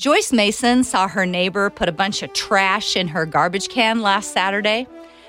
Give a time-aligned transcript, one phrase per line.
[0.00, 4.32] Joyce Mason saw her neighbor put a bunch of trash in her garbage can last
[4.32, 4.86] Saturday.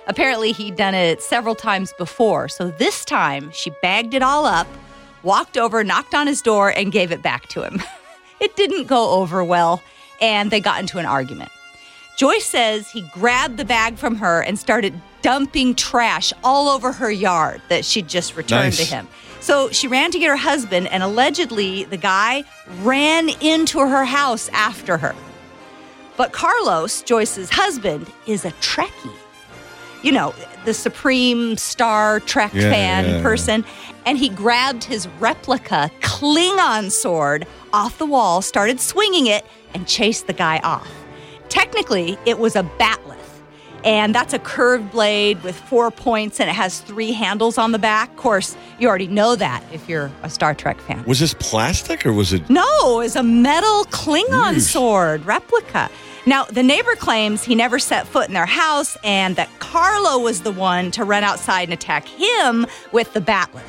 [0.07, 2.47] Apparently, he'd done it several times before.
[2.47, 4.67] So this time, she bagged it all up,
[5.23, 7.83] walked over, knocked on his door, and gave it back to him.
[8.39, 9.83] it didn't go over well,
[10.21, 11.51] and they got into an argument.
[12.17, 17.09] Joyce says he grabbed the bag from her and started dumping trash all over her
[17.11, 18.77] yard that she'd just returned Nice.
[18.77, 19.07] to him.
[19.39, 22.43] So she ran to get her husband, and allegedly the guy
[22.81, 25.15] ran into her house after her.
[26.15, 29.15] But Carlos, Joyce's husband, is a Trekkie.
[30.03, 30.35] You know,
[30.65, 33.65] the supreme Star Trek Yeah, fan yeah, person.
[34.05, 39.43] And he grabbed his replica Klingon sword off the wall, started swinging it,
[39.73, 40.87] and chased the guy off.
[41.51, 43.17] Technically, it was a bat'leth.
[43.83, 47.79] And that's a curved blade with four points and it has three handles on the
[47.79, 48.09] back.
[48.11, 51.03] Of course, you already know that if you're a Star Trek fan.
[51.05, 52.47] Was this plastic or was it?
[52.49, 54.71] No, it's a metal Klingon Yeesh.
[54.71, 55.89] sword replica.
[56.25, 60.41] Now, the neighbor claims he never set foot in their house and that Carlo was
[60.41, 63.63] the one to run outside and attack him with the bat'leth.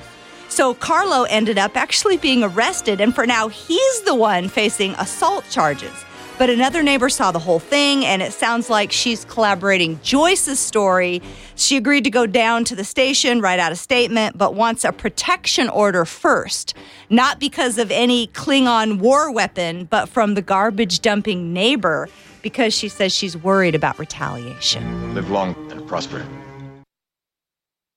[0.50, 5.46] So Carlo ended up actually being arrested, and for now, he's the one facing assault
[5.50, 6.04] charges.
[6.42, 11.22] But another neighbor saw the whole thing, and it sounds like she's collaborating Joyce's story.
[11.54, 14.90] She agreed to go down to the station, write out a statement, but wants a
[14.90, 16.74] protection order first.
[17.08, 22.08] Not because of any Klingon war weapon, but from the garbage dumping neighbor,
[22.42, 25.14] because she says she's worried about retaliation.
[25.14, 26.26] Live long and prosper.